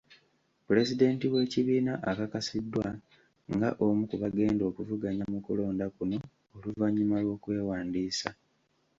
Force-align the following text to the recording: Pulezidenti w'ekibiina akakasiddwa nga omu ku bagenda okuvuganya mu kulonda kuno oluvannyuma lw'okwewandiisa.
Pulezidenti 0.65 1.25
w'ekibiina 1.33 1.93
akakasiddwa 2.11 2.87
nga 3.53 3.69
omu 3.85 4.01
ku 4.09 4.15
bagenda 4.23 4.63
okuvuganya 4.69 5.23
mu 5.33 5.39
kulonda 5.45 5.85
kuno 5.95 6.17
oluvannyuma 6.55 7.15
lw'okwewandiisa. 7.23 8.29